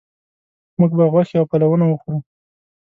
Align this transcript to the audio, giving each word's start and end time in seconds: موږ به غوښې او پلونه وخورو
موږ 0.79 0.91
به 0.97 1.05
غوښې 1.11 1.35
او 1.39 1.45
پلونه 1.51 1.85
وخورو 1.87 2.19